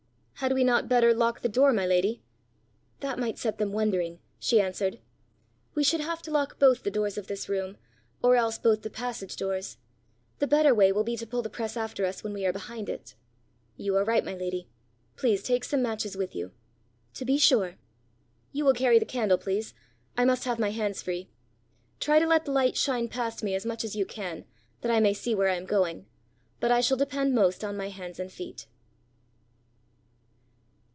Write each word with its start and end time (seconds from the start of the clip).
"Had 0.41 0.53
we 0.53 0.63
not 0.63 0.89
better 0.89 1.13
lock 1.13 1.41
the 1.41 1.49
door, 1.49 1.71
my 1.71 1.85
lady?" 1.85 2.23
"That 3.01 3.19
might 3.19 3.37
set 3.37 3.59
them 3.59 3.71
wondering," 3.71 4.17
she 4.39 4.59
answered. 4.59 4.97
"We 5.75 5.83
should 5.83 5.99
have 6.01 6.23
to 6.23 6.31
lock 6.31 6.57
both 6.57 6.81
the 6.81 6.89
doors 6.89 7.15
of 7.15 7.27
this 7.27 7.47
room, 7.47 7.77
or 8.23 8.35
else 8.35 8.57
both 8.57 8.81
the 8.81 8.89
passage 8.89 9.35
doors! 9.35 9.77
The 10.39 10.47
better 10.47 10.73
way 10.73 10.91
will 10.91 11.03
be 11.03 11.15
to 11.17 11.27
pull 11.27 11.43
the 11.43 11.49
press 11.51 11.77
after 11.77 12.07
us 12.07 12.23
when 12.23 12.33
we 12.33 12.43
are 12.47 12.51
behind 12.51 12.89
it." 12.89 13.13
"You 13.77 13.95
are 13.97 14.03
right, 14.03 14.25
my 14.25 14.33
lady. 14.33 14.67
Please 15.15 15.43
take 15.43 15.63
some 15.63 15.83
matches 15.83 16.17
with 16.17 16.33
you." 16.35 16.51
"To 17.13 17.23
be 17.23 17.37
sure." 17.37 17.75
"You 18.51 18.65
will 18.65 18.73
carry 18.73 18.97
the 18.97 19.05
candle, 19.05 19.37
please. 19.37 19.75
I 20.17 20.25
must 20.25 20.45
have 20.45 20.57
my 20.57 20.71
hands 20.71 21.03
free. 21.03 21.29
Try 21.99 22.17
to 22.17 22.25
let 22.25 22.45
the 22.45 22.51
light 22.51 22.75
shine 22.75 23.09
past 23.09 23.43
me 23.43 23.53
as 23.53 23.63
much 23.63 23.83
as 23.83 23.95
you 23.95 24.07
can, 24.07 24.45
that 24.81 24.89
I 24.91 24.99
may 25.01 25.13
see 25.13 25.35
where 25.35 25.49
I 25.49 25.55
am 25.57 25.67
going. 25.67 26.07
But 26.59 26.71
I 26.71 26.81
shall 26.81 26.97
depend 26.97 27.35
most 27.35 27.63
on 27.63 27.77
my 27.77 27.89
hands 27.89 28.19
and 28.19 28.31
feet." 28.31 28.65